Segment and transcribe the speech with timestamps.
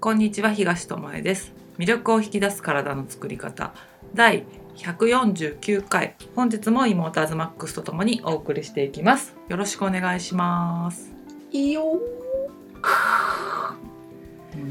[0.00, 1.52] こんにちは東智恵です。
[1.76, 3.74] 魅力を引き出す体の作り方。
[4.14, 4.44] 第
[4.76, 6.14] 149回。
[6.36, 9.34] 本日も妹アズマックスとともにお送りしていきます。
[9.48, 11.10] よろしくお願いします。
[11.50, 12.00] いいよ。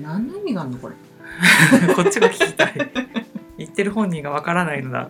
[0.02, 0.96] 何の意味があるのこれ？
[1.94, 2.74] こっちが聞きたい。
[3.58, 5.10] 言ってる本人がわからないのだ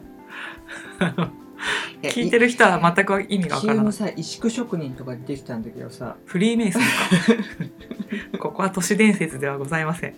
[2.04, 3.94] 聞いてる人は全く意味がわからない。
[3.94, 6.16] さ石工職人とかできたんだけどさ。
[6.26, 6.88] フリーメイソンか。
[8.40, 10.14] ここは都市伝説ではございません。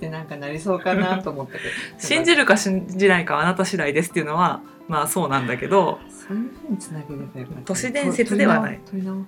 [0.00, 1.64] でなんかなりそうかなと思ったけど。
[1.98, 8.80] 信じるか信じないかはあなた次第ですっていうのはまあそうなんだけどそういうふうにつなげればよかった都市伝説ではない。
[8.86, 9.26] 取り直取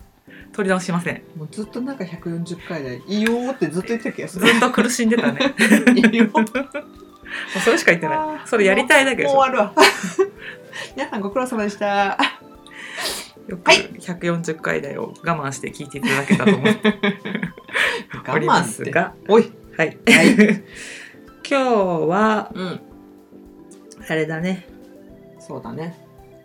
[0.53, 1.23] 取り直しません。
[1.37, 5.55] もうずっとなんか140回で「いいよ」ってずっと言ってた気がすずるっと苦しんでたね。
[5.95, 6.45] いいよも
[7.57, 8.47] うそれしか言ってない。
[8.47, 9.35] それやりたいだけでしょ。
[9.35, 9.75] もう終わるわ。
[10.97, 12.19] 皆さんご苦労様でした。
[13.49, 15.15] よく140回だよ。
[15.23, 16.95] 我慢して聞いていただけたと思 って。
[18.33, 19.15] おりますが。
[19.29, 19.53] おい。
[19.77, 19.99] はい。
[20.09, 20.37] はい。
[21.49, 21.65] 今日
[22.09, 22.81] はうん。
[24.09, 24.67] あれだね。
[25.39, 25.97] そうだね。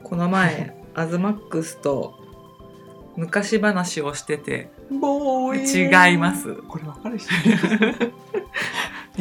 [0.04, 2.20] この前アズマックスと
[3.16, 6.54] 昔話をしてて違います。
[6.54, 7.32] これわかる人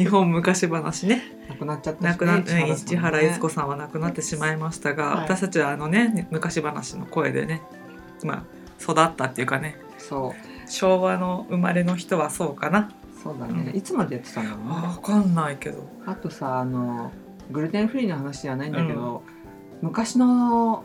[0.01, 1.21] 日本昔話ね。
[1.49, 2.09] 亡くなっちゃったしね。
[2.09, 5.23] 亡くなっ市原悦子ささんは亡くなってしまいましたが、はい。
[5.25, 7.61] 私たちはあのね昔話の声でね
[8.23, 8.43] まあ
[8.81, 9.69] 育ったっていうかね。
[9.69, 10.69] んそう。
[10.69, 12.91] 昭和の生まれの人はそうかな。
[13.21, 13.77] そうだね、うん。
[13.77, 14.87] いつまでやってたんだろうあね。
[14.95, 15.87] 分かんないけど。
[16.07, 17.11] あとさあの
[17.51, 19.21] グルテンフリーの話じゃないんだけど、
[19.83, 20.83] 昔の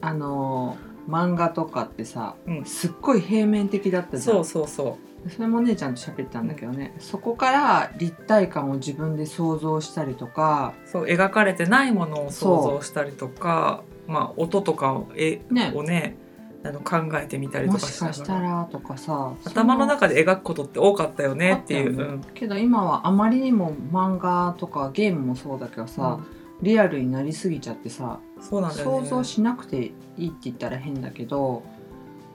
[0.00, 0.76] あの
[1.08, 2.64] 漫画とかってさ、うん。
[2.64, 4.36] すっごい平面的だったじゃん。
[4.36, 4.98] そうそうそ
[5.30, 15.72] それもお姉ちゃんと喋ったんだけどね、そこから立体感を自分で想像したりとかうそう描かれてないものを想像したりとかまあ音とかをえね。
[15.74, 16.16] をね
[16.64, 22.24] あの考えてみたりともかしかしたらとかさ頭のそ中で描くことって多かったよねっていう、あったよね。
[22.34, 25.88] けど今はあまりにも漫画とかゲームもそうだけどうん。
[25.88, 26.18] さ、
[26.62, 29.08] リアルになりすぎちゃってさそうなんだよね。
[29.08, 31.62] 想像しなくていいって言ったら変だけど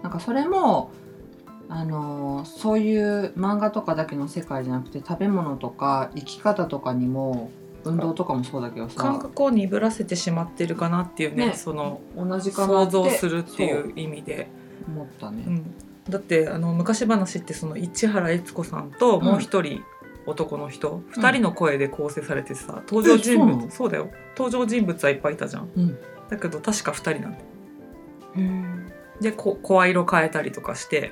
[0.03, 0.91] なんかそれも
[1.74, 7.50] あのーそういう漫画とかだけの世界じゃなくて食べ物とか生き方とかにも
[7.86, 14.50] 運動とかもそうだけど感さ覚を鈍らせてしまってるかなっていうねねその同じかなって想像するっていう意味で、
[14.86, 15.44] 思ったね。
[15.48, 15.76] うん、
[16.09, 19.82] だってあの昔話ってその市原悦子さんともう一人
[20.26, 23.58] 男の人、二人の声で構成されてさ登場人えそうなの？
[23.58, 24.09] 物そうだよ。
[24.38, 25.70] 登場人物はいっぱいいたじゃん。
[25.76, 25.98] うん。
[26.30, 27.46] だけど確か二人なんだよ。
[29.22, 31.12] でこ声色変えたりとかして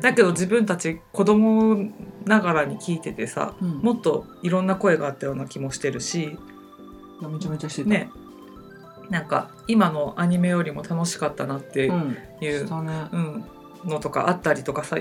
[0.00, 1.90] だけど自分たち子供
[2.24, 6.38] ながらに聞いててさうん、もっといろんな声があったような気もしてるし
[7.28, 7.88] めちゃめちゃしてた。
[7.90, 8.10] ね。
[9.10, 13.08] なんか今のアニメよりも楽しかったなってうん、いう、したね。
[13.12, 13.44] うん、
[13.84, 14.96] のとかあったりとかさ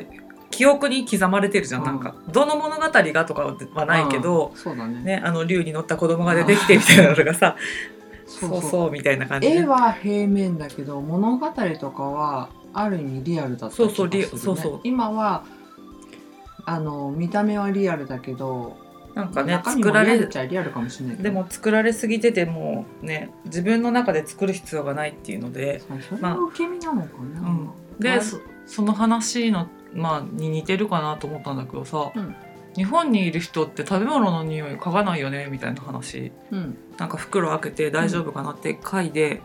[0.49, 1.87] 記憶に刻まれてるじゃん、うん。
[1.87, 2.15] なんか。
[2.29, 5.01] どの物語がとかはないけどあ、そうだね。
[5.01, 7.55] ね、あの竜に乗った子供が出てきてみたいなのがさ
[8.25, 8.61] そそう。
[8.61, 11.47] そうみたいな感じで絵は平面だけど物語
[11.79, 14.81] とかはある意味リアルだった気がする、ね、そうそうリそうそう。
[14.83, 15.43] 今は
[16.65, 18.77] あの見た目はリアルだけど
[19.15, 27.69] なんかね作られちゃリアルかもしれないでも作られすぎててもうね自分の中で作る必要がないっていうので、それは受け身なのかな、うん、
[27.99, 32.35] で、はいそその話の、まあ、に似てるかなと思ったんだけどさ、うん。
[32.75, 36.31] 日本にいる人って食べ物の匂い嗅がないよねみたいな話。
[36.51, 36.77] うん。
[36.97, 39.41] なんか袋開けて大丈夫かなって嗅いで、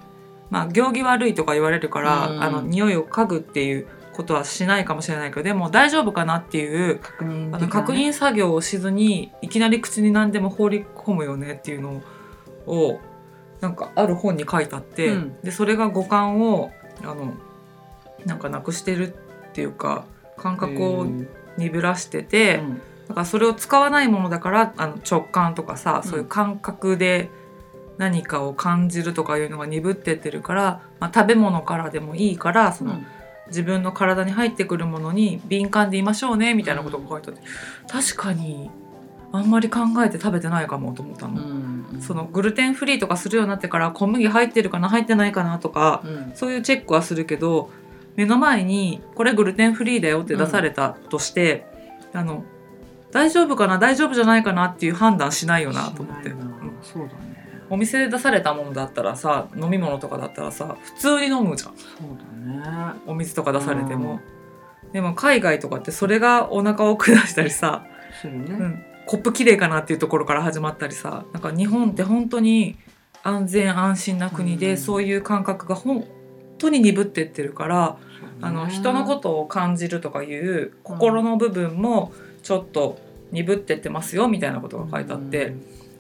[0.55, 2.43] まあ行儀悪いとか言われるから、うん。
[2.45, 7.51] あの匂いを嗅ぐっていうことはしないかもしれないけどでも大丈夫かなっていう確認ね。
[7.53, 12.03] あの確認作業をしずにいきなり口に何でも放り込むよねっていうの
[12.67, 13.01] を
[13.61, 15.37] なんかある本に書いてあって、うん。
[15.43, 16.71] でそれが五感を
[17.03, 17.35] あの
[18.25, 20.05] なんかなくしてるっていうか
[20.37, 21.29] 感覚をうん
[21.59, 22.81] 鈍らしてて、うん。
[23.09, 27.31] だからそれを使わないものだからあの直感とかさ、うんそういう感覚で
[27.99, 33.01] 何かを感じるとかいうのが鈍ってってるから、まあ、食べ物からでもいいからその、
[33.49, 37.43] 自分の体に入ってくるものに敏感でいましょうねみたいなことが書いてあって、
[37.89, 38.71] 確かに
[39.33, 41.43] あんまり考えて食べてないかもと思ったの。
[41.43, 46.33] うんそのグルテンフリーとかするようになってから小麦入ってるかな入ってないかなとかうん。
[46.35, 47.71] そういうチェックはするけど
[48.17, 51.67] 目の前にこれグルテンフリーだよって出されたとして、
[52.13, 52.45] あの
[53.13, 56.33] 大丈夫かな大丈夫じゃないかなっていう判断しないよなと思って、
[56.83, 57.34] そうだね
[57.71, 61.75] お店で出されたものだったらさ飲み物とかだったらさ普通に飲むじゃん。
[61.77, 63.01] そうだね。
[63.07, 64.21] お水とか出されても、
[64.93, 67.85] でも海外とかってそれがお腹を下したりさ、
[68.25, 72.77] ね、うん、コップ綺麗かなっていうところから始まったりさなんか日本って本当に
[73.23, 74.77] 安全安心な国で、うん。
[74.77, 76.07] そういう感覚が本
[76.59, 77.97] 当に鈍ってってるから、
[78.41, 82.13] あの人のことを感じるとかいう心の部分も
[82.43, 82.99] ちょっと
[83.33, 85.55] 鈍ってってますよみたいなことが書いてあって、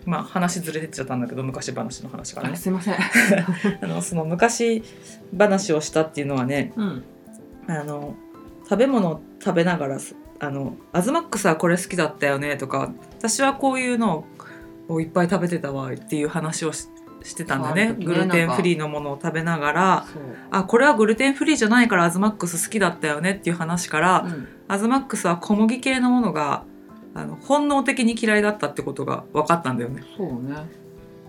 [0.06, 2.54] まあ話ずれてっちゃったんだけど昔話の話からね。
[2.54, 2.94] あすいません。
[3.82, 4.82] あのその昔
[5.36, 7.04] 話をしたっていうのはねうん。
[7.66, 8.14] あの
[8.64, 14.26] 食べ物を食べながらすあの「アズマックスはこれ好きだったよね」とか「私はこういうの
[14.88, 16.88] をいっぱい食べてたわ」っていう話をし
[17.22, 17.94] してたんだね。
[17.94, 20.22] ねグルテンフリーのものを食べながらそう
[20.52, 24.48] 「あこれはグルテンフリーじゃないからアズマックス好きだったよね」っていう話から、うん。
[24.66, 26.64] アズマックスは小麦系のものが
[27.14, 30.02] あの本能的に嫌いだったってことが分かったんだよね。
[30.16, 30.68] そうね。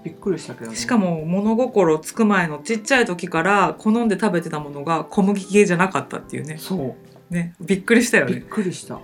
[0.03, 0.75] びっくりしたけどね。
[0.75, 6.57] しかも物心つく前のちっちゃい時から好んで食べてたものが小麦系じゃなかったっていうね。
[6.57, 6.95] そ
[7.29, 7.33] う。
[7.33, 7.55] ね。
[7.61, 8.41] びっくりしたよびっね。
[8.49, 8.99] くりした。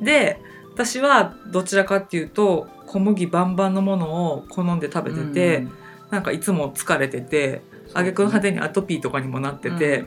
[0.00, 0.40] で
[0.74, 5.72] 私はどちらかっていうと小麦バンバンのものを好んで食べてて、うん。
[6.10, 7.62] なんかいつも疲れてて
[7.94, 10.04] 挙句の果てにアトピーとかにもなってて、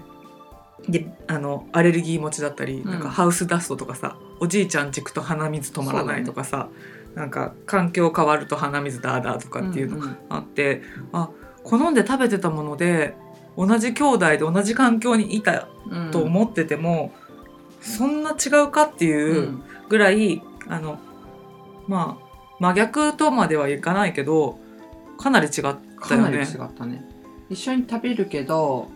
[0.87, 2.91] であのアレルギー持ちだったり、うん。
[2.91, 6.69] なんかハウスダストとかさおじいちゃんちくと鼻水止まらないとかさ、
[7.15, 10.17] なんか環境変わると鼻水ダーダーとかっていうのんん。
[10.29, 11.29] あって、あ
[11.63, 13.15] 好んで食べてたもので
[13.57, 16.11] 同じ兄弟で同じ環境にいたうん。
[16.11, 17.13] と思ってても、
[17.81, 19.63] そんな違うかっていううん。
[19.89, 20.99] ぐらい、あの
[21.87, 22.25] まあ
[22.59, 24.57] 真逆とまではいかないけど
[25.17, 26.45] かなり違ったよかなり違ね。
[26.45, 27.05] ったね。
[27.49, 28.89] 一緒に食べるけど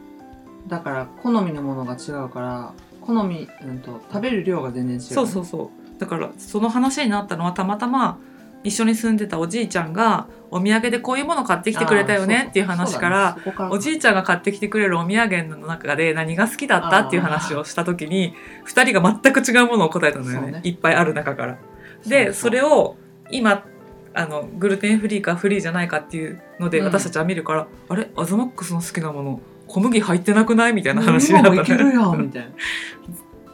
[0.67, 5.01] だから好みのものが違うから好み、うん、と食べる量が全然違う。
[5.01, 5.99] そうそうそう。
[5.99, 8.19] だからその話になったのはたまたま
[8.63, 13.53] 一緒に住んでたおじいちゃんがお土産でこういうもの買ってきてくれたよねっていう話から、ね。
[13.71, 18.33] おじいちゃんが買ってきてくれるお土産の中で何が好きだったっていう話をした時に
[18.67, 20.51] 2人が全く違うものを答えたのよね。
[20.51, 20.61] ね。
[20.63, 21.57] いっぱいある中から。
[22.05, 22.97] でそれを
[23.31, 23.65] 今
[24.13, 26.85] あのグルテンフリーかフリーじゃないかっていうのでうん。
[26.85, 28.09] 私たちは見るから、あれ？
[28.17, 29.39] アズマックスの好きなもの
[29.69, 30.73] 小麦入ってなくない？
[30.73, 32.49] みたいな話になった今もいけるねやんみたいな。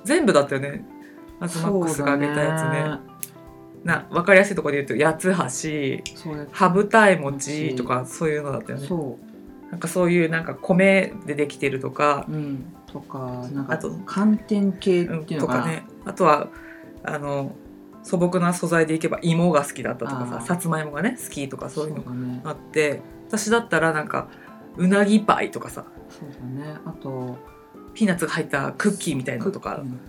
[0.05, 0.85] 全部だったよね。
[1.41, 3.15] アズマックスがあげたやつね。
[3.83, 8.87] な分かりやすいところで言うと八つ橋羽二重餅とかそういうのだったよね。
[8.87, 9.19] そ
[9.69, 12.25] なんかそういうなんか米でできてるとか。
[12.29, 12.65] う、うん。
[12.87, 15.83] とかなんかあと寒天系っうんていうのかな、とかね。
[16.05, 16.47] あとは
[17.03, 17.53] あの
[18.03, 22.41] 素朴な素材でいけば芋が好きだったとかささつまいもがね好きとかそういうのだね。
[22.41, 23.01] があって。
[23.27, 24.29] 私だったらなんか
[24.77, 25.85] うなぎパイとかさ。
[26.09, 26.77] そうだね。
[26.85, 27.37] あと
[27.93, 29.77] ピーナッツが入ったクッキーみたいなのとか。
[29.77, 29.99] うん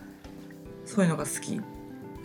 [0.87, 1.61] そういうのが好き。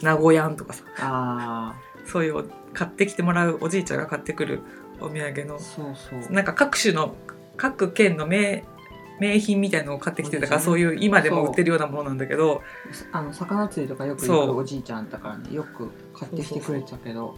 [0.02, 0.84] 名古屋んとかさ。
[1.00, 4.62] あそういう買ってきてもらうおじいちゃんが買ってくる
[5.00, 5.56] お土産の。
[5.56, 6.32] あそうそう。
[6.32, 7.16] なんか各種の
[7.58, 8.64] 各県の名
[9.20, 12.62] 名品みたいのを買ってきてたからそそうういう今でも売ってるようなものなんだけど。
[13.12, 17.36] あの魚釣りとかよく行くおじいちゃんだからねよく買ってきてくれてたけど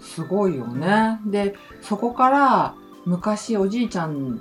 [0.00, 1.20] すごいよね。
[1.26, 2.74] でそこから
[3.06, 4.40] 昔おじいちゃん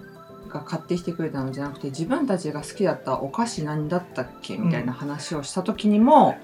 [0.49, 6.37] が買ってきてくれたのじゃなくて自分たちが好きだったお菓子何だったっけみたいな話をした時にも、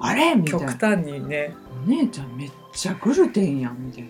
[0.00, 0.34] あれ？
[0.34, 0.72] みたいな。
[0.72, 1.54] 極端にね。
[1.86, 4.04] お姉ちゃんめっちゃグルテンやんみたい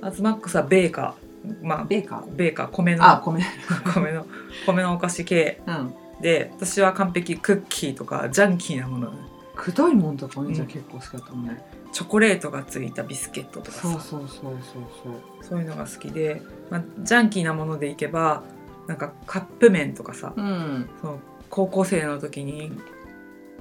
[0.00, 0.08] な。
[0.08, 1.66] アズマックスはベーカー。
[1.66, 2.34] まあベーカー？
[2.34, 3.04] ベーカー米の。
[3.04, 3.42] あ米。
[3.94, 4.26] 米の
[4.66, 5.62] 米のお菓子系。
[5.66, 5.94] うん。
[6.20, 9.12] で私は完璧クッキーとかジャンキーなもの
[9.54, 10.68] くどいもんとかお姉ちゃうん。
[10.68, 13.82] ん結構好きだったもんね、チョコレートがついたビスケットとかさ。
[13.82, 14.60] そうそうそうそう
[15.02, 15.12] そう。
[15.42, 18.42] そういうのが好きで、まあ、ジャンキーなものでいけば
[18.86, 20.90] なんかカップ麺とかさうん。
[21.00, 21.20] その
[21.50, 22.72] 高校生の時に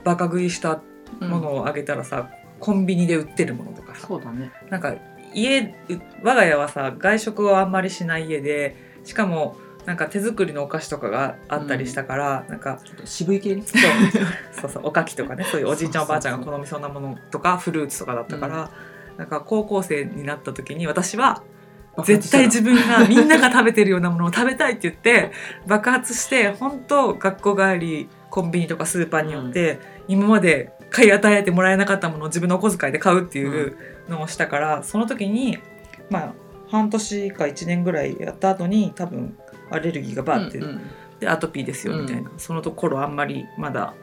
[0.04, 0.81] バカ食いした
[1.22, 2.29] うんものをあげたらさ、
[2.60, 4.08] コンビニで売ってるものとかさ。
[4.08, 4.51] そうだね。
[4.70, 4.96] なんか
[5.36, 5.74] 家う
[6.24, 13.82] 我が家はさ外食をあんまりしない家でしかもなんか手作りのお菓子とかがあったりしたから、なんかちょっと渋い系ねそう。
[14.62, 15.44] そうそうおかきとかね。
[15.44, 18.72] そういうおじいちゃんおばあちゃんが好みそうなものとかフルーツとかだったから、
[19.18, 21.44] なんか高校生になった時に私は
[22.06, 25.32] 絶対自分がみんなが食べてるようなものを食べたいって言って
[25.68, 33.78] 爆発して本当学校帰りコンビニとかスーパーによって、今まで買い与えてもらえなかったものを自分のお小遣いで買うっていう
[34.10, 35.60] のをしたから、その時に
[36.10, 36.34] まあ
[36.70, 39.38] 半年か1年ぐらいやった後に多分
[39.70, 40.82] アレルギーがバーって、うんうん。
[41.20, 43.93] でアトピーですよみたいな、そのところあんまりまだ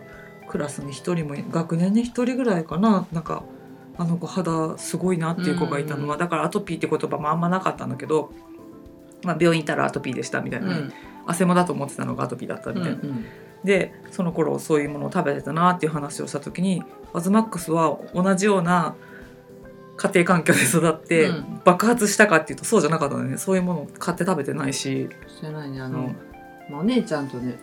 [0.49, 3.07] クラスに1人も学年に1人ぐらいかな。
[3.13, 3.45] なんか
[3.99, 8.33] あの子肌すごいなっていう子がいたのは、うんだからアトピーって言葉もあんまなかったんだけど、
[9.23, 10.69] まあ、病院行ったらアトピーでしたみたいな。
[10.69, 10.93] ね、うん。
[11.27, 13.27] 汗もだと思ってたのがアトピーだったみたいな、うん。
[13.65, 18.95] でその頃そういうものを食べてたなっていう話をした時にアズマックスは同じような
[20.01, 21.61] 家庭環境で育ってうん。
[21.63, 25.83] 爆発したかっていうとそうじゃなかったのねそういうものを買って食べてないし、してないね。
[25.83, 26.17] あの、うん。
[26.71, 27.59] まあお姉ちゃんとね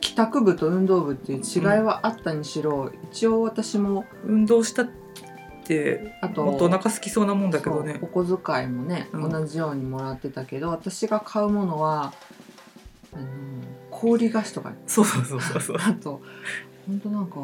[0.00, 4.88] 帰宅部と運動部っていう違いはあったにしろ、一応私も運動したっ
[5.64, 8.00] てあともっとお腹空きそうなもんだけどね。
[8.02, 9.30] お小遣いもね、うん。
[9.30, 12.12] 同じようにもらってたけど私が買うものは
[13.12, 13.26] あの
[13.92, 14.72] 氷菓子とか。
[14.88, 15.60] そうそうそうそう。
[15.60, 16.20] そ うあと
[16.88, 17.36] 本当なんか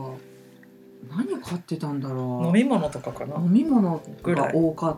[1.09, 2.47] 何買ってたんだろう。
[2.47, 4.97] 飲み物とかかな、飲み物が多かっ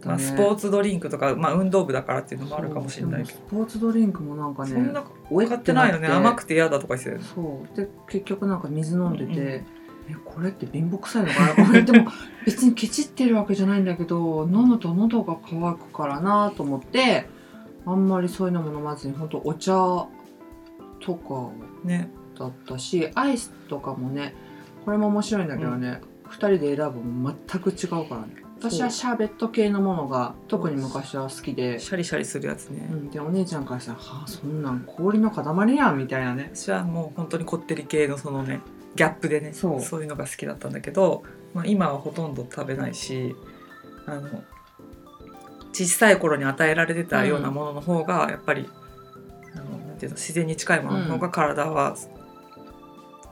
[0.00, 3.38] たまあ、ねスポーツドリンクとか、まあ、運動部だからっていうのもあるかもしれないけど。
[3.38, 6.06] スポーツドリンクもなんかねそんな買ってないよね。
[6.06, 7.76] 甘くて嫌だとか言ってそう。
[7.76, 9.66] で結局なんか水飲んでて、うんうん
[10.10, 11.66] えこれって貧乏くさいのかな？
[11.66, 12.10] こ れでも
[12.46, 17.28] 別にケチってるわけじゃないんだけど飲むと喉が渇くからなと思って
[17.84, 19.74] あんまりそういうのも飲まずに本当お茶
[21.00, 21.50] とか
[21.84, 22.10] ね。
[22.38, 24.32] だったしアイスとかもね
[24.88, 28.42] これも面白いんだけどね、二2人で選ぶも全く違うからね。
[28.58, 36.52] 私はシャーベット系のものが特に昔は好きで、シャリシャリするやつね、うん、でお姉ちゃんからしたら「はあそんなん氷の塊やん」みたいなね。
[36.54, 38.62] 私はもう本当にこってり系のそのね
[38.96, 43.36] ギャップでねそういうのが好きだったんだけど、まあ、今はほとんど食べないし
[44.06, 44.42] あの
[45.74, 48.66] 小さい頃に与えられてたようなものの方がやっぱり、
[49.52, 51.94] あのなんていうの自然に近いものの方が体は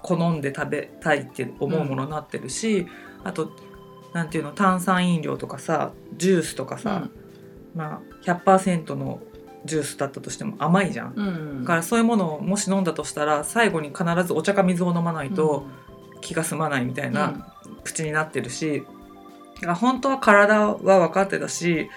[0.06, 2.86] 好んで食べたいって思うものになってるし、
[3.24, 3.50] あと
[4.12, 7.08] なんていうの炭酸飲料とかさジュースとかさ、
[7.74, 9.20] まあ100%の
[9.64, 11.14] ジュースだったとしても甘いじゃん。
[11.16, 15.66] うん、うん、だからそういうものをもし飲んだとしたら最後に必ずお茶か水を飲まないと
[16.20, 18.84] 気が済まないみたいな口になってるし、
[19.56, 20.76] だから本当は体は
[21.08, 21.90] 分かってたし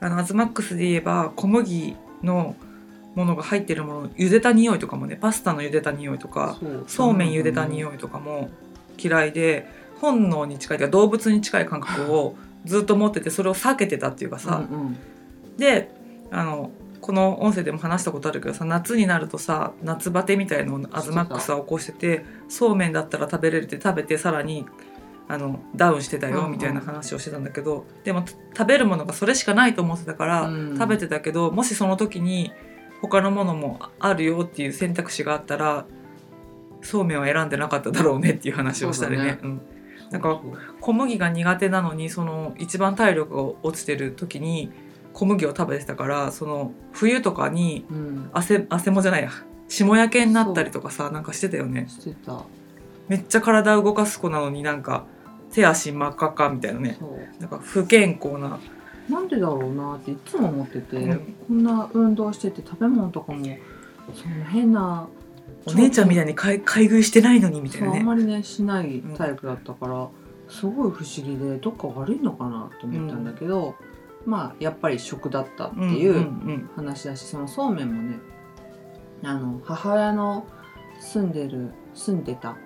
[0.00, 2.54] あのアズマックスで言えば小麦の
[3.16, 7.14] ものが入ってるもの茹でた匂いとかもねパスタの茹でた匂いとかそう。
[7.14, 8.50] めん茹でた匂いとかも
[9.02, 9.66] 嫌いで
[10.00, 14.96] 本能に近いというか動物に近い感覚をずっと持っててそれを避けてたっていうかさ、うんうん。
[15.56, 15.90] で
[16.30, 16.70] あの
[17.00, 24.66] この音声でも話したことあるけどさ夏になるとさ夏バテみたいのをアズマックスは起こしててそうめんだったら食べれるって食べてさらに
[25.28, 26.42] あのダウンしてたうんうん。
[26.42, 30.78] よみたいな話をしてたんだけど、でも食べるものがそれしかないと思ってたから、うん。
[30.78, 32.52] 食べてたけどもしその時に
[33.00, 35.86] 他のものもあるよっていう選択肢があったら
[36.82, 39.38] そうめんは選んでなかっただろうねっていう話をしたりね。
[39.42, 39.60] うん。
[40.10, 40.40] なんか
[40.80, 44.70] 小麦が苦手なのにその一番体力が落ちてる時に
[45.12, 48.30] 小麦を食べてたからその冬とかにうん。
[48.32, 49.30] 汗汗もじゃないや。
[49.68, 51.86] 霜焼けになったりとかさなんかしてたよね。
[51.88, 52.44] してた。
[53.08, 55.06] めっちゃ体を動かす子なのになんか
[55.52, 56.98] 手足真っ赤っかみたいなね。
[57.40, 58.60] なんか不健康な
[59.08, 63.44] なんでだろうなっていつも思ってて、うんこんな運動してて食べ物とかも
[64.14, 65.08] そんな変な
[65.64, 67.98] お姉ちゃんみたいに買い買い食いしてないのにみたいなね。
[67.98, 70.08] あんまりねしないタイプだったから、
[70.48, 73.74] すごい不思議でどっか悪いのかなと思ったんだけど、
[74.24, 78.18] まあやっぱり食だったっていんううん話だし、そのそうめんもね
[79.22, 80.46] あの母親の
[81.00, 82.56] 住んでる住んでた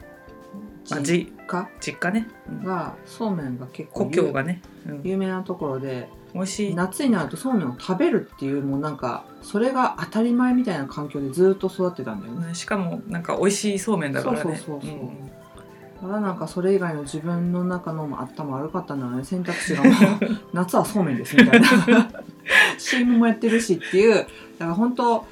[0.90, 2.64] まあじ家実家ね、うん。
[2.64, 5.00] がそうめんが結構故郷がね、うん。
[5.04, 6.75] 有名なところで美味しい。
[6.75, 12.49] 夏になるとそうめんを食べるっていうもうなんかそれが当たり前みたいな環境でずっと育ってたんだよね。
[12.49, 14.42] ねしかもなんか美味しいそうめんだからね。
[14.42, 14.96] そうそうそうそう。
[14.96, 15.26] ん。
[16.02, 19.25] だからなんかそれ以外の自分の中のも頭悪かったんだろうね。
[19.25, 19.92] 選択肢がもう
[20.54, 21.68] 夏はそうめんですみたいな。
[22.78, 24.14] CM もやってるしっていう。
[24.14, 24.30] だか
[24.66, 25.26] ら本当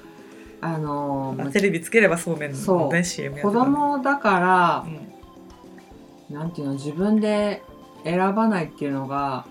[0.60, 4.84] あのあテレビつければそうめんのね CM やって子た供だから
[6.30, 6.34] う、ん。
[6.34, 7.62] なんていうの自分で
[8.04, 9.46] 選ばないっていうのが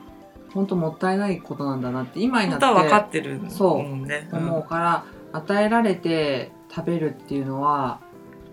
[0.57, 7.99] 本当もったいないことなんだなって今になって分かってるそう思うから、与えられて食べるっていうのは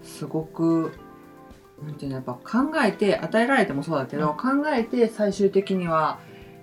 [0.03, 0.93] すごく
[1.83, 4.37] なんていうのやっぱ考えて与えられてもそうだけど、うん。
[4.37, 6.19] 考えて最終的には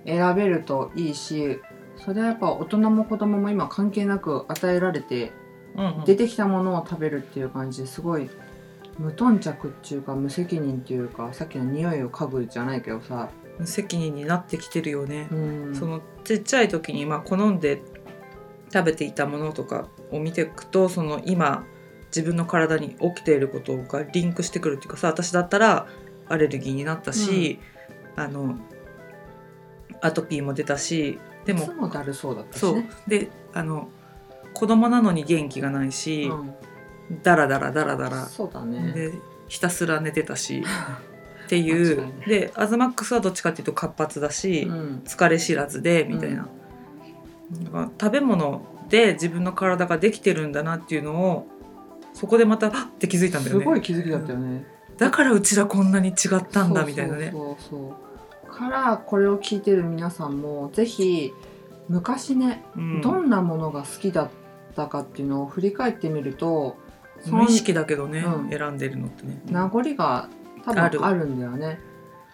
[0.06, 1.60] 選べるといいし
[1.96, 5.32] それはやっぱ大人も子供も今関係なく与えられて
[6.06, 8.30] 出てきたものを食べるっていう感じですごい
[8.96, 13.28] 無頓着っていうか無責任っていうかさっきの匂いを嗅ぐじゃないけどさ、
[13.58, 17.82] 無責任になってきてるよね、うん、そのちっちゃい時にまあ好んで
[18.72, 21.64] 食べていたものとかを見ていくとその今
[22.06, 25.86] 自分の体に起きていることがリンクしてくるっていうかさ私だったら
[26.28, 27.58] アレルギーになったし、
[28.16, 28.58] あの
[30.00, 32.76] アトピーも出たしでももだるそうだったしそう。
[32.76, 32.88] ね。
[33.06, 33.88] であの
[34.54, 36.54] 子供なのに元気がないし、うん。
[37.22, 38.26] ダラダラダラダラ。
[38.26, 38.92] そうだね。
[38.92, 39.12] で
[39.48, 40.64] ひたすら寝てたし
[41.44, 45.02] っていうでアズマックスはどっちかっていうと活発だし、うん。
[45.04, 46.48] 疲れ知らずでみたいな、
[47.64, 51.46] だから食べ物で自分の体ができてるんだなっていうのを
[52.14, 52.86] そこでまたはっ！
[52.86, 53.62] って気づいたんだよね。
[53.62, 54.66] すごい気づきだったよね。
[54.98, 57.30] だからうちらこんなに違ったんだみたいなね。
[57.32, 57.96] そうそ
[58.48, 61.32] うからこれを聞いてる皆さんもぜひ
[61.88, 63.00] 昔ね、うん。
[63.00, 64.30] どんなものが好きだっ
[64.76, 66.76] たかっていうのを振り返ってみると
[67.26, 68.50] 無意識だけどね、うん。
[68.50, 70.28] 選んでるのってね、名残が
[70.64, 71.78] 多分あるあるんだよね。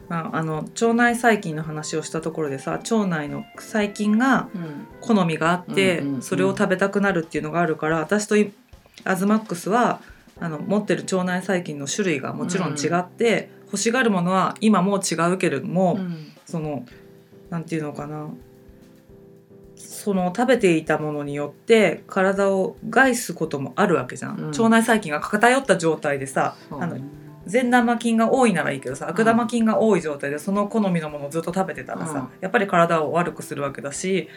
[0.09, 4.87] まあ、あの腸内細菌の話をしたところでさ腸内の細菌がうん。
[5.01, 6.23] 好みがあって、うんうんうん。
[6.23, 8.53] それを食べたくなるっていうのがあるから私とい
[9.05, 10.01] アズマックスは
[10.41, 16.33] あの持ってる腸内細菌の種類がもちろん違って、欲しがるものは今もう違うけれども、うん。
[16.47, 16.85] その
[17.51, 18.29] なんていうのかな。
[19.77, 24.47] その食べていたものによって体を害すこともあるわけじゃん、うん。
[24.49, 26.99] 腸内細菌が偏った状態でさあの
[27.49, 29.09] 善玉菌が多いならいいけどさん。
[29.09, 32.29] 悪玉菌が多い状態でその好みのものをずっと食べてたらさ、うん。
[32.41, 34.29] やっぱり体を悪くするわけだし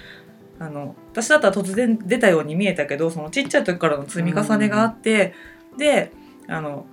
[0.60, 5.34] あの私だったら突然出たように見えたけどそのちっちゃい時からの積み重ねがあって、
[5.78, 6.12] で
[6.48, 6.86] あの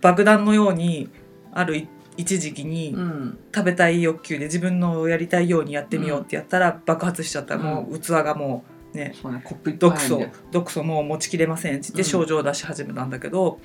[0.00, 1.08] 爆弾のように
[1.52, 3.38] あるい一時期にうん。
[3.54, 7.56] 食べたい欲求で自分のやりたいようにやってみようってやったら爆発しちゃった。
[7.56, 9.42] らもう器がもうねね
[9.78, 12.04] 毒素毒素もう持ちきれませんって言ってうん。
[12.04, 13.60] 症状を出し始めたんだけど、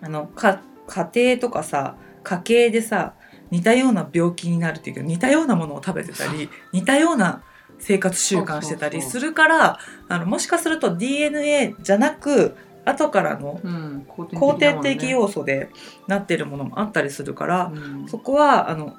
[0.00, 3.14] あのか家庭とかさ家系でさ
[3.50, 7.42] 似たような病気になるっていうけど似たようなものを食べてたり 似たような
[7.78, 9.78] 生活習慣してたりするから
[10.08, 15.70] あのもしかすると DNA じゃなく後からのうん後後天的要要素で
[16.06, 18.08] なってるものもあったりするから、うん。
[18.08, 18.96] そこはあの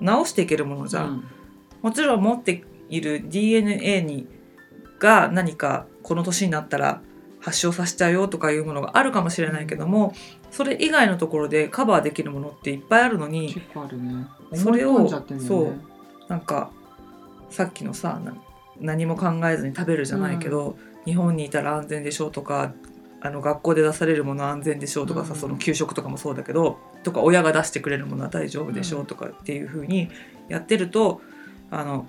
[0.00, 1.08] 直していけるものじゃん。
[1.08, 1.24] うん。
[1.82, 4.28] もちろん持っている DNA に
[4.98, 7.00] が何かこの年になったら
[7.40, 10.14] 発症させちゃうよとかいうものがあるかもしれないけども
[10.50, 14.26] それ以外のところでカバーできるものっていっぱいあるのに結構あるね。
[14.54, 15.78] それを思い込んじゃってんだよね。
[16.28, 16.70] なんか
[17.48, 18.34] さっきのさな
[18.80, 22.72] 何も考えずに食べるじゃないけど、日本にいたら安全でしょうとか
[23.20, 25.38] あの学校で出されるものは安全でしょうとかさ、うん。
[25.38, 30.08] その給食とかもそうだけどとか親が出してくれるものは大丈夫でしょうとかっていう風に
[30.48, 31.20] やってると
[31.70, 32.06] あの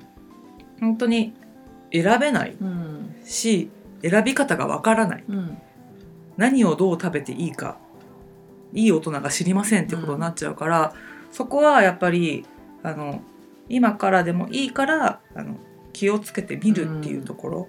[0.79, 1.33] 本当に
[1.91, 3.15] 選べないうん。
[3.25, 3.69] し
[4.01, 5.24] 選び方がわからない。
[5.27, 5.58] うん。
[6.38, 7.77] 何をどう食べていいか。
[8.74, 10.93] いい大人が知りませんってことになっちゃうから、
[11.31, 12.46] そこはやっぱり
[12.84, 13.22] あの
[13.70, 15.58] 今からでもいいからあの
[15.93, 17.67] 気をつけてみるっていうところ、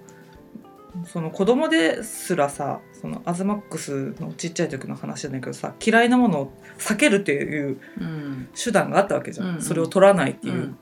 [1.05, 8.47] その子供ですらさそのアズマックスのちっちゃい時の話じゃないけどさ嫌いなものを避けるっていううん。
[8.55, 9.61] 手段があったわけじゃん、うんうん。
[9.61, 10.77] それを取らないっていう、うん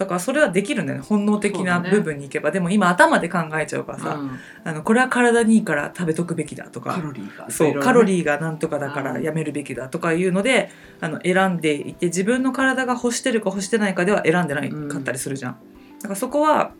[0.00, 1.04] だからそれはできるんだよね。
[1.06, 4.38] 本能的な部分に行けば、でも今頭で考えちゃうからさ、うん。
[4.64, 6.94] あのこれは体にいいから食べとくべきだとか。
[6.94, 9.22] カロリーがそうカローリーがなんとかだからうん。
[9.22, 10.70] やめるべきだとかいうので
[11.02, 15.58] あの選んでいて自分の体が欲してるか欲してないかでは選んでないかったりするじゃん。
[15.98, 16.72] だからそこは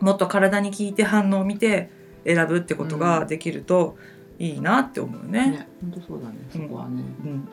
[0.00, 1.90] もっと体に聞いて反応を見て
[2.24, 3.98] 選ぶってことができると
[4.38, 5.50] いいなって思うね。
[5.50, 7.02] ね本当そうだねそこはね。
[7.22, 7.48] うん、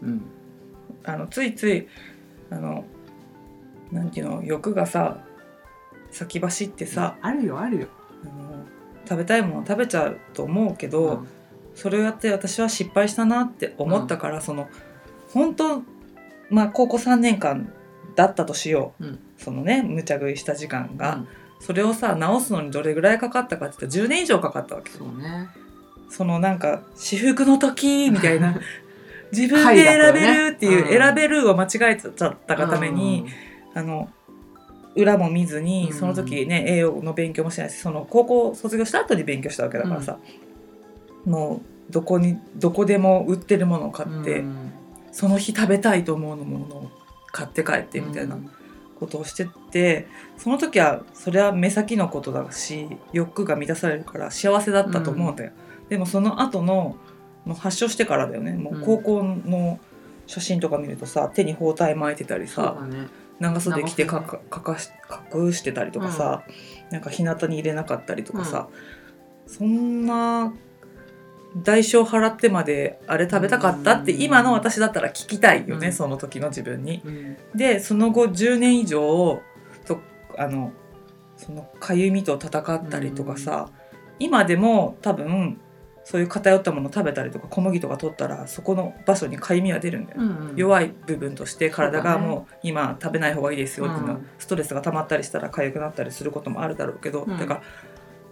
[0.00, 0.22] うん。
[1.04, 1.86] あのついつい
[2.48, 2.86] あの
[3.92, 5.18] なんていうの欲がさ
[6.10, 7.88] 先走ってさ、あるよあるよ。
[8.24, 8.64] あの
[9.08, 11.24] 食べたいもの食べちゃうと思うけど、
[11.74, 14.68] それをやって私は失敗したなって思ったから、その
[15.32, 15.82] 本当
[16.50, 17.72] まあ高校3年間
[18.16, 19.18] だったとしよう、うん。
[19.36, 21.28] そのね無茶食いした時間が、うん。
[21.60, 24.90] それをさ直すのにどれぐらいかかったかって言ったら10年以上かかったわけ。
[24.90, 25.48] そうね。
[26.10, 28.58] そのなんか私服の時みたいな。
[29.30, 30.20] 自分で選べ
[30.50, 30.96] るっていう、ね。
[30.96, 31.02] うん。
[31.04, 33.26] 選べるを間違えちゃったがために、
[33.74, 34.08] あの
[34.96, 35.96] 裏も見ずにうん。
[35.96, 40.18] その時ね、栄養の勉強もしてないしその高校卒業した後に勉強したわけだからさ、
[41.24, 44.72] もうどこにどこでも売ってるものを買うんって、うん。
[45.10, 46.90] その日食べたいと思うものを
[47.32, 48.38] 買って帰ってみたいな
[48.98, 55.52] ことをしてってその時はそれは目先のことだし欲が満たされるから幸せだったと思うんだよ、
[55.88, 56.96] でもその後の
[57.44, 58.52] もう発症してからだよね。
[58.52, 59.80] もう高校の
[60.26, 63.08] 写真とか見るとさ手に包帯巻いてたりさ、ね
[63.40, 64.76] 長袖着てかかか
[65.32, 66.44] 隠してたりとかさ、
[66.90, 68.68] なんか日向に入れなかったりとかさ、
[69.46, 70.52] そんな
[71.56, 74.22] 代償払ってまであれ食べたかったってうん。
[74.22, 75.92] 今の私だったら聞きたいよね、うん。
[75.92, 77.00] その時の自分に。
[77.04, 77.36] うん。
[77.54, 79.40] でその後10年以上
[79.86, 80.00] と
[80.36, 80.72] あの
[81.36, 83.70] そのかゆみと戦ったりとかさ、
[84.18, 85.60] 今でも多分
[86.10, 90.56] そういう偏ったもの食べたりとか小麦とか取ったらそこの場所にかゆみは出るんだよ、うんうん。
[90.56, 94.26] 弱い部分として体がもう今食べない方がいいですよっていうのはうん。
[94.38, 97.38] ストレスが溜まったりしたら痒くなったりすることもあるだろうけど、うん。
[97.38, 97.62] だから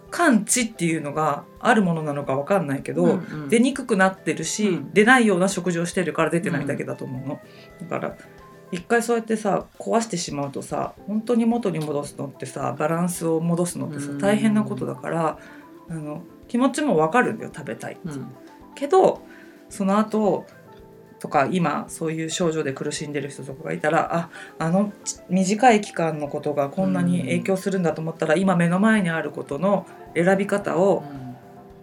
[0.09, 3.13] 感知っていうのがあるものなのか分かんないけど、うんう
[3.45, 3.49] ん。
[3.49, 4.91] 出にくくなってるし、うん。
[4.91, 7.39] 出ないような食事をしてるから出てないだけだと思うの、
[7.87, 8.17] だから
[8.71, 14.17] 一回そうやってさ壊してしまうとさ本当に元に戻すのってさバランスを戻すのってさうん。
[14.17, 15.37] 大変なことだから、
[15.89, 18.27] あの気持ちも分かるんだよ食べたい、うん。
[18.75, 19.21] けど
[19.69, 20.45] その後
[21.19, 24.29] とか今そういう症状で苦しんでる人とかがいたらあ
[24.59, 31.03] あのち短い期間のことがこんなに影響するんだと思ったら、今目の前にあることの選び方を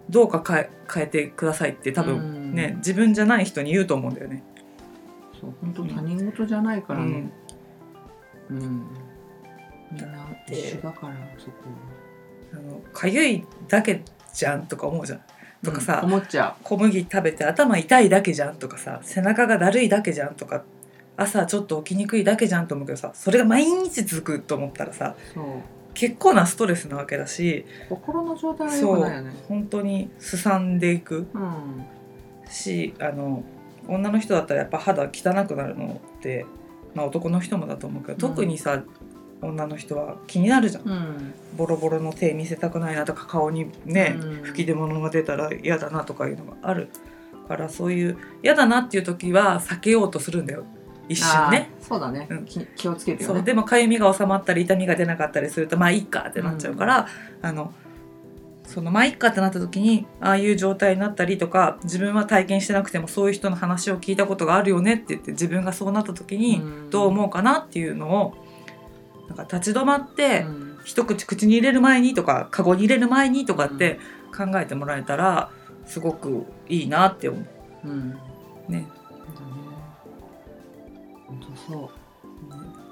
[0.09, 2.77] どうか変え変えてくださいって多分ね、うん。
[2.77, 4.43] 自分じゃない人に言うと思うんだよね。
[5.39, 7.29] そう本当他人事じゃないからね。
[8.49, 8.87] うん。
[9.91, 11.53] みんなて一緒だからそこ
[12.53, 14.01] あのかゆいだけ
[14.35, 15.21] じゃんとか思うじゃん。
[15.63, 20.63] とかさ、うん思っちゃ小麦食べて頭痛いだけじゃんとかさ背中がだるいだけじゃんとか
[21.17, 25.15] 朝ちょっと起きにくいだけじゃんと思うけどさそれが毎日続くと思ったらさ
[25.95, 29.33] 結構なストレスなわけだし心の状態が良くないよね。
[29.47, 31.25] 本当にすさんでいく。
[31.33, 31.85] うん。
[32.49, 33.43] しあの
[33.87, 36.45] 女の人だったらやっぱ肌汚くなるのって、
[36.93, 38.35] まあ、男の人もだと思うけど、うん。
[38.35, 38.83] 特にさ
[39.41, 41.33] 女の人は気になるじゃん、うん。
[41.57, 44.43] ボロボロの手見せたくないなとか顔にね、うん。
[44.43, 46.89] 吹き出物が出たら嫌だなとかいうのがある
[47.47, 50.65] からそういう嫌だなっていう時は避けようとするんだよ。
[51.07, 51.69] 一瞬ね。
[51.79, 52.45] そうだね、うん。
[52.45, 53.35] き気をつけるよね。
[53.35, 53.43] そう。
[53.43, 57.07] でもかゆみが収まったり痛みが出なかったりするとまあいいかってなっちゃうから、
[57.41, 57.73] あの
[58.65, 66.89] そのまあいいかってなった時にああいう状態になったりとか自分は体験してなくてもそういう人の話を聞いたことがあるよねって言って自分がそうなった時にうん。
[66.89, 68.33] どう思うかなっていうのを
[69.27, 70.65] なんか立ち止まって、うん。
[70.85, 73.99] 一口口に入れる前にとかカゴに入れる前にとかって
[74.35, 75.49] 考えてもらえたら
[75.87, 77.43] すごくいいなって思
[77.83, 77.87] う。
[77.87, 78.19] ん。
[78.69, 78.87] うね。
[79.25, 79.57] そうだね。
[81.27, 81.91] 本当そ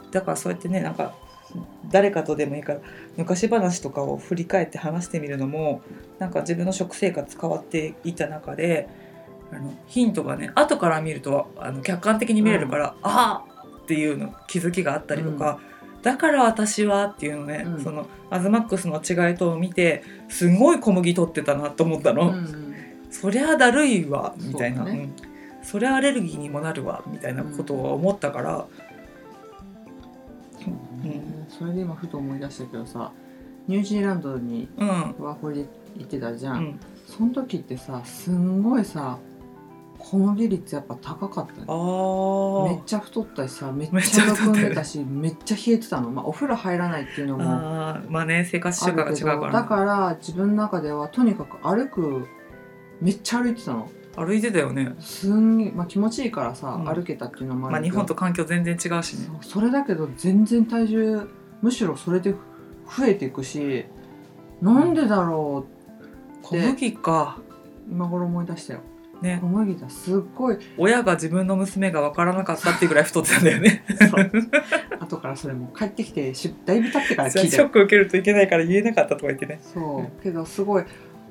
[0.10, 0.12] う。
[0.12, 1.14] だからそうやってねなんか
[1.92, 2.80] 誰かとでもいいから
[3.18, 5.82] 昔話とかを振り返って話してみるのも
[6.18, 8.88] なんか自分の食生活変わっていった中で
[9.52, 15.60] あのヒントがね後から見るとあの客観的に見れるから、ああっていうの気づきがあったりとか、
[16.04, 17.84] だから私はっていうのね、うん。
[17.84, 22.30] そのアズマックスの違いとを見てすごい小麦取ってたなと思ったの。
[22.30, 22.74] うん
[23.10, 24.86] そりゃだるいわみたいな。
[24.86, 25.14] そ,、そうん、
[25.62, 28.66] そりゃアレルギーにもなるわみたいなことを思ったから、
[31.04, 31.46] うん。
[31.48, 33.12] それで今ふと思い出したけどさ
[33.68, 34.90] ニュージーランドにうん。
[34.90, 39.20] ワーホリで行ってたじゃ、うんん、その時ってさすんごいさ
[40.04, 41.66] 小麦率やっぱ高かったね。
[41.68, 52.28] あめっちゃ太ったしさめっちゃむくんでたしめっちゃ冷えてたの、まあ、お風呂入らないっていうのもあーまあね生活習慣が違うから,、だから自分の中ではとにかく歩く
[53.02, 53.90] めっちゃ歩いてたの。
[54.16, 54.94] 歩いてたよね。
[55.00, 56.86] すんげえ、まあ、気持ちいいからさ、うん。
[56.86, 59.28] 歩けたっていうのもあまあ日本と環境全然違うしね。
[59.42, 61.28] それだけど全然体重
[61.62, 63.86] むしろそれで増えていくし
[64.62, 67.40] なんでだろう小麦か。
[67.90, 68.80] 今頃思い出したよ
[69.24, 69.40] ね。
[69.42, 69.90] 小麦だ。
[69.90, 70.58] すっごい。
[70.78, 73.84] 親が自分の娘が分からなかったっていうぐらい太ってたんだよね。
[75.00, 79.60] 後からそれも帰ってきてしだいぶ経ってから聞いてショック受けるといけないから言えなかったとか言ってね。
[79.62, 80.22] そう。
[80.22, 80.84] けどすごい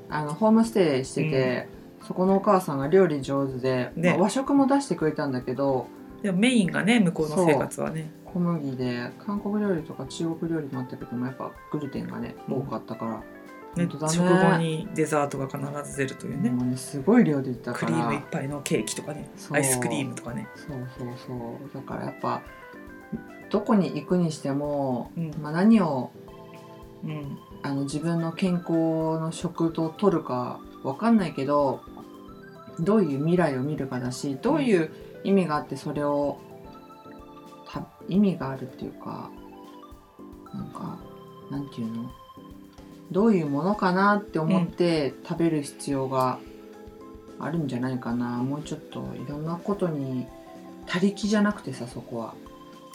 [0.09, 1.69] あのホームステイしてて、
[2.03, 4.11] そこのお母さんが料理上手で、ね。
[4.11, 5.87] まあ和食も出してくれたんだけど
[6.23, 8.11] でもメインがね向こうの生活はね。
[8.25, 12.55] 小麦で韓国料理とか中国料理もあったけどもやっぱグルテンがねうん。
[12.61, 13.42] 多かったから、ね本当だ
[13.77, 13.89] ね。
[13.91, 17.87] 食後にデザートが必ず出るというね、ねすごい量でったから。
[17.87, 19.31] クリームいっぱいのケーキとかね。
[19.51, 20.49] アイスクリームとかね。
[20.57, 21.75] そうそうそう。
[21.75, 22.43] だからやっぱ
[23.51, 25.35] どこに行くにしても、うん。
[25.43, 26.11] まあ、何を
[27.05, 27.39] うん。
[27.65, 31.81] あの自分の健康の食と取るかわかんないけど
[32.81, 34.91] どういう未来を見るかだしどういう
[35.23, 36.39] 意味があってそれを
[37.71, 39.31] た意味があるっていうか
[40.53, 40.99] なんか
[41.51, 42.11] なんていうの？
[43.11, 46.39] どういうものかなって思って食べる必要が
[47.39, 50.27] あるんじゃないかな、もうちょっといろんなことに
[50.87, 52.35] 他力じゃなくてさそこは。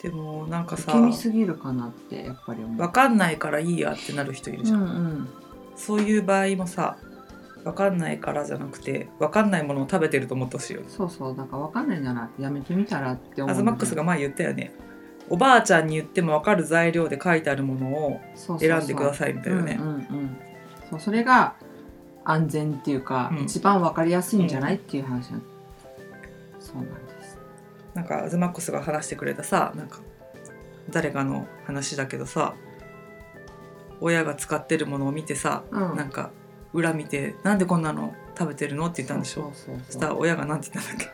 [0.02, 2.76] でもなんかさ受け身すぎるかなってやっぱり思う。
[2.76, 5.28] 分かんないからいいやってなる人いるじゃん、うんうん。
[5.76, 6.96] そういう場合もさ
[7.64, 10.86] 分かんないからじゃなくて分かんないものを食べてると思ってほしいよね。
[10.88, 11.34] そうそう。
[11.34, 13.54] なんかわかんないならやめてみたらって思う。
[13.54, 14.72] アズマックスが前言ったよね
[15.30, 18.20] おばあちゃんに言っても分かる材料で書いてあるものを
[18.58, 19.76] 選んでくだいさいみたいなね。
[19.80, 20.36] うんうんうん、
[20.90, 21.54] そうそれが
[22.24, 23.44] 安全っていうか、うん。
[23.44, 25.30] 一番わかりやすいんじゃない、っていう話。
[25.30, 25.42] なん
[26.60, 27.38] そうなんです。
[27.94, 30.00] なんかアズマックスが話してくれたさなんか
[30.90, 32.54] 誰かの話だけどさ
[34.00, 35.96] 親が使ってるものを見てさ、うん。
[35.96, 36.30] なんか
[36.72, 39.50] 裏見て「なんでこんなの食べてるの?」って言ったんでしょ？
[39.54, 41.06] そしたら親がなんて言ったんだっ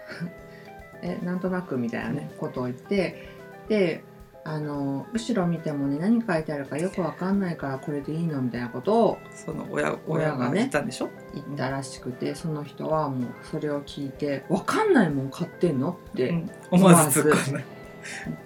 [1.00, 1.06] け？
[1.22, 3.33] えなんとなくみたいなね、ことを言って
[3.68, 4.04] で
[4.46, 16.50] あの後ろ見てもね何書いてあるかよくわかんないからこれでいいのみたいなことをその親親がね言ったんでしょ、言ったらしくてその人はもうそれを聞いて「わかんないもん買ってんの?」ってうん。
[16.70, 17.22] 思わず。
[17.22, 17.60] 突っ込んだ。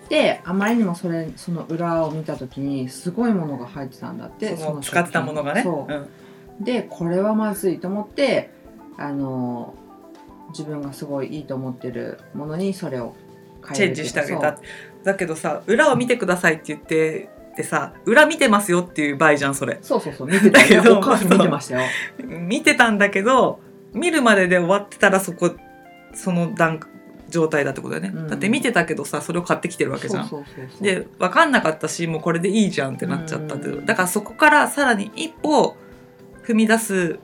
[0.08, 5.62] であまりにもそれその裏を見た時にすごいものが入ってたんだってその使ってたものがね。
[5.64, 5.92] そう。
[5.92, 5.96] う
[6.62, 6.64] ん。
[6.64, 8.50] でこれはまずいと思って
[8.96, 9.74] あの
[10.50, 13.14] 自分がすごいいいと思ってるものにそれを
[13.74, 14.58] チェンジしてあげた。
[15.04, 19.78] だけどさ裏を見てくださいって言ってでさ裏見てますよっていう場合じゃんそれ。
[19.82, 21.88] そうそうそう見てただけど見てましたよ。
[22.24, 23.60] 見てたんだけど
[23.92, 25.50] 見るまでで終わってたらそこ
[26.14, 26.80] その段
[27.28, 28.28] 状態だってことだよね、うん。
[28.28, 30.30] だって見てたけどさそれを買ってきてるわけじゃん。
[30.80, 33.68] で分かんなかったしもうこれでいいじゃんってなっちゃったって。
[33.68, 33.86] うん。
[33.86, 35.76] だからそこからさらに一歩
[36.44, 37.18] 踏み出す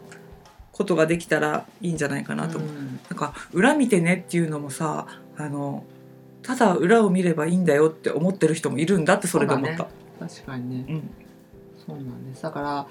[0.72, 2.70] ことができたらいいんじゃないかなと思う。
[2.70, 3.00] うん。
[3.08, 5.84] なんか裏見てねっていうのもさあの
[6.44, 9.88] ただ裏を見ればいいんだよって思ってる人もいるんだってそれで思った。
[10.20, 10.86] 確かにね。
[10.88, 11.10] うん。
[11.86, 12.42] そうなんです。
[12.42, 12.86] だから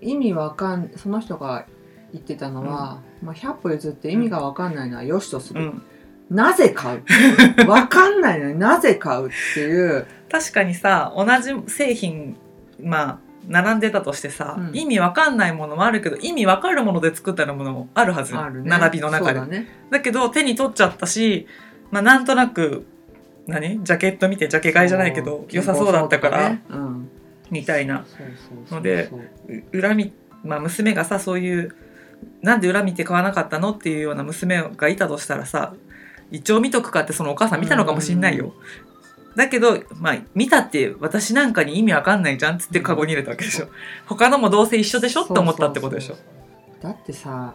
[0.00, 1.66] 意味わかんその人が
[2.12, 5.82] 言ってたのは、まあ、100歩譲って意味がわかんないのは良しとする、うん、
[6.30, 7.02] なぜ買う？
[7.68, 10.06] わかんないのになぜ買うっていう。
[10.30, 12.36] 確かにさ同じ製品
[12.80, 14.76] まあ並んでたとしてさ、うん。
[14.76, 18.40] 意味わかんないものもあるけど意味わかるもので作ったものもあるはず、ね。
[18.64, 19.34] 並びの中で。
[19.34, 20.00] だ,、そうだね。
[20.02, 21.46] けど手に取っちゃったし、
[21.92, 22.84] まあ、なんとなく
[23.46, 23.84] 何？
[23.84, 27.10] ジャケット見てジャケ買いじゃないけど良さそうだったから、ねうん、
[27.50, 28.04] みたいな。
[28.70, 29.10] ので
[29.72, 31.76] う裏見、まあ、娘がさそういう
[32.40, 35.74] なんで裏見て買わなかったのっていうような娘がいたとしたらさ
[36.30, 38.54] 一応見とくかってそのお母さん見たのかもしんないよ。
[39.34, 43.68] だけど、まあ、見たって私なんかに意味わかんないじゃんっつってカゴに入れたわけでしょ。
[44.06, 46.16] 他のもどうせ一緒でしょって思ったってことでしょ。
[46.82, 47.54] だってさ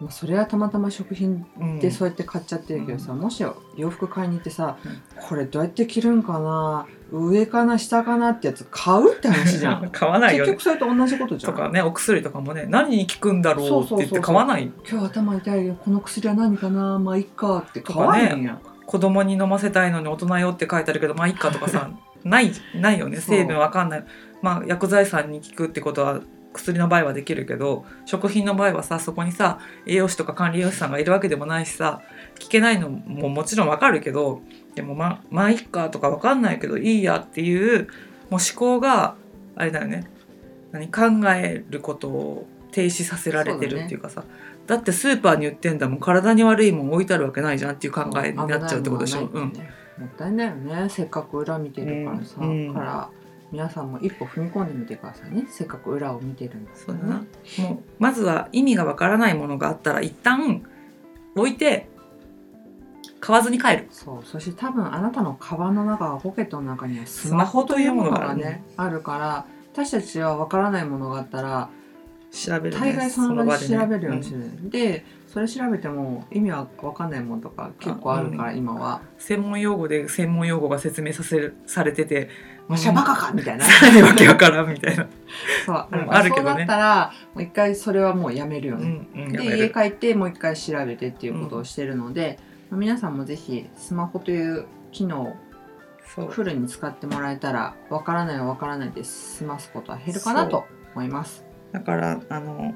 [0.00, 1.78] まあそれはたまたま食品うん。
[1.78, 3.44] でそうやって買っちゃってるけどさ、うもし
[3.76, 5.02] 洋服買いに行ってさ、うん。
[5.28, 9.90] これどうやって着るんかな上かな下かなってやつ買うって話じゃん。
[9.92, 10.52] 買わないよね。
[10.52, 10.78] 結局。
[10.78, 11.52] それと同じことじゃん。
[11.52, 14.72] とかねお薬とかもね何に効くんだろうって言って買わない。
[14.90, 21.90] 今日頭痛いよこの薬は何かなまあいっかって買わないんや、子供に飲ませたいのに大人よって書いてあるけどまあいっかとかさ
[22.24, 23.18] ないないよね。
[23.18, 24.04] 成分わかんない。
[24.40, 26.20] まあ薬剤師さんに効くってことは
[26.52, 32.02] 薬の場合はできるけど食品の場合はさそこにさ栄養士とか管理栄養士さんがいるわけでもないしさ
[32.38, 34.42] 聞けないのももちろんわかるけど
[34.74, 37.88] でもままあいっかとかわかんないけどいいやっていう
[38.30, 39.16] もう思考が
[39.56, 40.08] あれだよね。
[40.72, 41.02] 何考
[41.34, 44.24] えることを停止させられてるっていうかさ。
[44.66, 45.98] だってスーパーに売ってんだもん。
[45.98, 49.22] 体に悪いもん置いてあるわけないじゃんっていう考えになっちゃうってことでしょ。
[49.26, 53.10] もったいないよねせっかく裏見てるからさ、うんうんから
[53.52, 55.46] 皆さんも一歩踏み込んでみてくださいね。
[55.48, 57.24] せっかく裏を見てるんだそうだな。
[57.58, 60.62] もうまずは意味がわからないものがあったら一旦
[61.34, 61.88] 置いて
[63.20, 63.88] 買わずに帰る。
[63.90, 64.26] そう。
[64.26, 71.70] そして多分あなたのカバンの中ポケットの中にはススマホというものががねあるから私たちは分からないものがあったら
[72.30, 79.00] 調べる、ね、大概その場で調べるようにねしてる、でそれ調べても意味は分かんないものとか結構あるから、あ今は。
[79.16, 82.28] 専門用語で専門用語が説明させるされてて
[82.66, 83.64] 「まあ、シャバカか!」みたいな。
[84.04, 85.06] わけわからんみたいな。
[85.64, 86.50] そうあるうんあるけどね。
[86.50, 95.22] そうだったらもう一回それはもうやめるよね、うんうん、で家帰ってもう一回調べてっていうことをしてるので、まあ皆さんもぜひスマホという機能
[96.16, 100.64] をフルに使ってもらえたらわからないはわからないで済ますことは減るかなと
[100.96, 101.44] 思います。
[101.70, 102.74] だからあの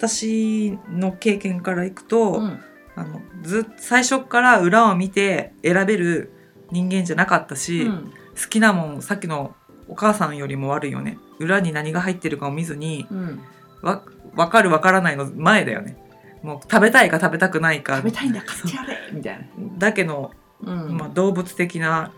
[0.00, 2.60] 私の経験からいくと、うん。
[2.96, 6.32] あのず最初から裏を見て選べる
[6.72, 8.12] 人間じゃなかったし、うん。
[8.40, 9.54] 好きなもんさっきの
[9.88, 11.18] お母さんよりも悪いよね。
[11.38, 13.40] 裏に何が入ってるかを見ずにうん。
[13.82, 14.02] わ
[14.34, 15.96] 分かる分からないの前だよね。
[16.42, 17.96] もう食べたいか食べたくないか。
[17.96, 18.96] 食べたいんだ買ってやれ。
[19.12, 19.44] みたいな、
[19.78, 20.32] だけの、
[20.62, 20.96] うん。
[20.96, 22.12] まあ、動物的な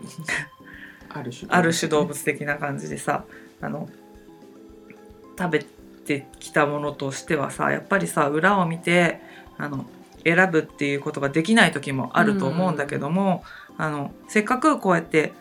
[1.49, 3.25] ある種動物的な感じでさ
[3.61, 3.89] あの
[5.39, 5.67] 食べ
[6.03, 9.21] てきたものとしてはさやっぱりさ裏を見て
[9.59, 9.87] あの
[10.25, 13.43] 選ぶっていうことができない時もあると思うんだけども、
[13.77, 15.33] あのせっかくこうやって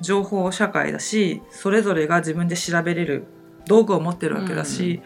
[0.00, 3.24] 情報社会だしそれぞれが自分で調べれる
[3.66, 5.02] 道具を持ってるわけだし、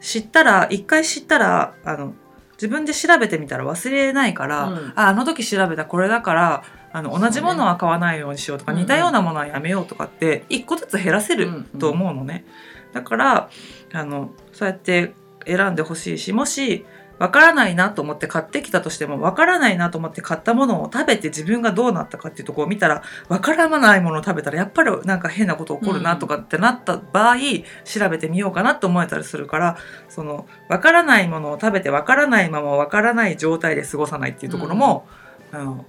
[0.00, 2.14] 知ったら一回知ったらあの
[2.54, 4.92] 自分で調べてみたら忘れないから、うん。
[4.94, 12.44] ああの時調べたこれだからあの同じものは買わないようにしようとか、ね似たようなものはやめようとかって一個ずつ減らせると思うのね。
[12.92, 13.50] だから
[13.92, 15.14] あのそうやって
[15.46, 16.84] 選んでほしいしもし
[17.18, 27.36] わからないなと思って買ってきたとしてもわからないなと思って買ったものを食べて自分がどうなったかっていうところを見たらわからないものを食べたらやっぱりなんか変なこと起こるなとかってなった場合、
[27.84, 29.76] 調べてみようかなと思えたりするから
[30.08, 35.06] そのわからないものを食べてわからないままわからない状態で過ごさないっていうところも、
[35.52, 35.84] あの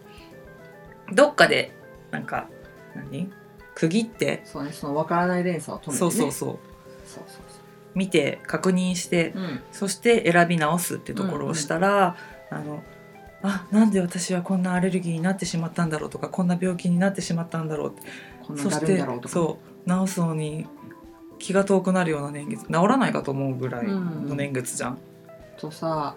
[1.11, 1.75] どっかで
[2.11, 2.47] なんか
[2.95, 3.31] 何？
[3.73, 6.59] 区切って、そうねそのわからない連鎖を止めて、ね、そうそうそう
[7.95, 9.59] 見て確認してそううん。
[9.71, 12.15] そして選び直すってところをしたら、
[12.49, 12.83] あの
[13.41, 18.01] あなんで私はこんなアレルギーになってしまったんだろうとかこんな病気になってしまったんだろうって。
[18.57, 20.67] そしてそう治すのに
[21.39, 24.97] 気が遠くなるような年月治らないかと思うぐらいの年月じゃん。
[25.57, 26.15] とさ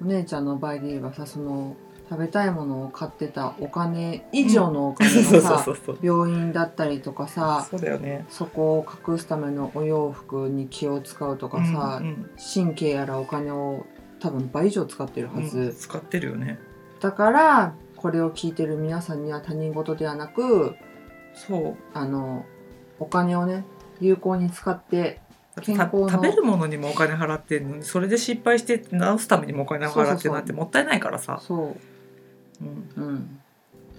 [0.00, 1.76] お姉ちゃんの場合で言えばさその
[2.08, 8.26] 食べたいものを買ってたお金以上のお金がさ そうそうそう病院だったりとかさそうだよね。
[8.28, 13.86] そこを隠すためのお洋服に気を使うとかさ、うんうん神経やらお金を
[14.20, 16.58] 多分倍以上使ってるはず、うん使ってるよね。
[17.00, 20.74] だからこれを聞いてる皆さんには他人事ではなく
[21.34, 21.76] そう。
[21.94, 22.44] あの
[22.98, 23.64] お金をね
[24.00, 25.20] 有効に使って
[25.62, 28.88] 健康の食べるものにもお金払ってんのにそれで失敗して治
[29.18, 31.40] すためにもお金払ってるなんてもったいないからさ。
[31.40, 31.93] そう
[32.62, 33.02] ん。
[33.02, 33.40] ううん。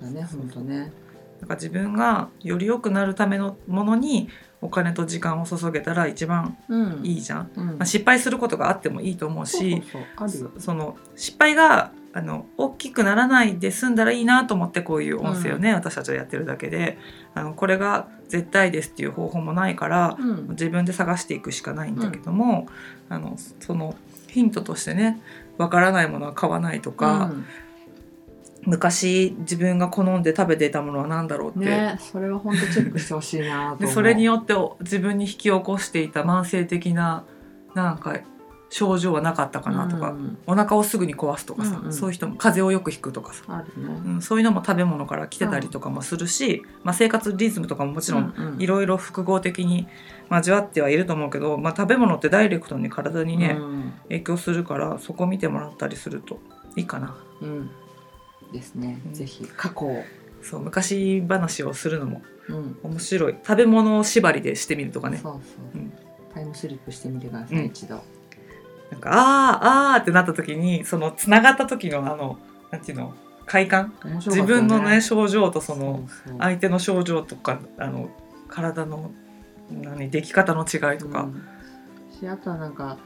[0.02, 0.92] だね本当ね。
[1.42, 4.30] だから自分がより良くなるためのものに
[4.62, 7.06] お金と時間を注げたら一番うん。
[7.06, 7.66] いいじゃん、うん。
[7.66, 9.84] まあ、失敗することがあってもいいと思うし
[10.58, 16.98] その失敗があの大きくならないで済んだらいいなと思ってこういう音声をね、私たちはやってるだけで
[17.34, 20.48] あのこれが絶対ですっていう方法もないからうん。
[20.52, 22.68] 自分で探していくしかないんだけども、
[23.10, 23.96] あのその
[24.30, 25.22] ヒントとしてね
[25.58, 27.46] わからないものは買わないとか、うん
[28.66, 37.26] 昔自分が好んで食べていたものは何だろうって、ねそれは本当チェックしてほしいなそれによってお自分に引き起こしていた慢性的な
[37.74, 38.20] なんか
[38.70, 40.38] 症状はなかったかなとか、うん。
[40.48, 41.94] お腹をすぐに壊すとかさ、うんうん。
[41.94, 43.64] そういう人も風邪をよくひくとかさ、ね。
[43.78, 48.62] うん、そういうのも食べ物から来てたりとかもするし、まあ、生活リズムとかももちろんうんうん。
[48.62, 49.88] いろいろ複合的に
[50.30, 53.94] 交わってはいると思うけど、まあ、食べ物ってダイレクトに体にね、うん。
[54.10, 56.40] 影響するからそこ見てもらったりすると
[56.76, 57.16] いいかな。
[57.42, 57.70] うん
[58.54, 59.02] ですね。
[59.06, 59.14] うん。
[59.14, 59.46] ぜひ。
[59.56, 60.04] 過去を。
[60.42, 62.78] そう昔話をするのもうん。
[62.84, 63.36] 面白い。
[63.44, 65.18] 食べ物縛りでしてみるとかね。
[65.18, 65.40] そうそ
[65.78, 65.80] う。
[65.80, 65.94] うん。
[66.34, 67.58] タイムスリップしてみてくださうん。
[67.60, 68.04] い一度。
[68.92, 72.38] なんかあーあーってなった時にそのつながった時のあの
[72.72, 73.16] なんていうの
[73.48, 73.94] 快感？
[74.04, 76.08] 面白か自分のね症状とその
[76.40, 78.10] 相手の症状とかあの
[78.48, 79.12] 体の
[79.72, 81.44] 何出来方の違いとか、うん。
[82.12, 82.98] しあとはなんか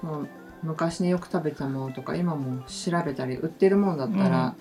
[0.00, 0.28] その
[0.62, 4.54] 昔によく食べたものとか今も調べたり売ってるもんだったら、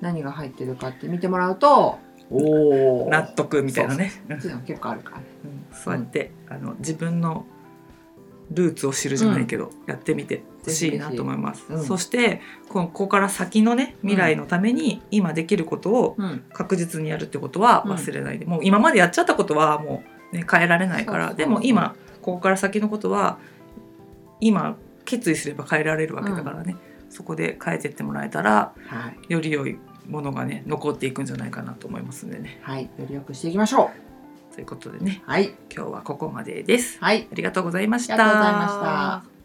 [0.00, 1.98] 何が入ってるかって見てもらうと
[2.30, 4.12] おお納得みたいなね。
[4.28, 5.24] うんっていうの結構あるからね。
[5.44, 5.76] うん。
[5.76, 7.46] そうやって、あの自分の
[8.50, 11.64] ルーツを知るじゃないけど、やってみてほしいなと思います。
[11.68, 11.84] うん。
[11.84, 21.28] そしてこここから先のね未来のために今できることをうん確実にやるってことは忘れないで、もう今までやっちゃったことはもう、ね、変えられないから。
[21.28, 21.38] そうそう。
[21.38, 23.38] でも今ここから先のことは
[24.40, 24.76] 今
[25.08, 26.76] 決意すれば変えられるわけだからね、
[27.08, 32.60] そこで変えてってもらえたらはい、より良いものがね残っていくんじゃないかなと思いますんでね。
[32.62, 33.90] はい、より良くしていきましょ
[34.54, 35.22] ということでね。
[35.26, 35.54] うはい。
[35.74, 36.98] 今日はここまでです。
[37.00, 37.26] はい。
[37.30, 38.14] ありがとうございました。
[38.14, 38.68] ありがとうございま
[39.22, 39.37] した